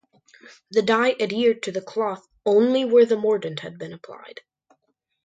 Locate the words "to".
1.61-1.71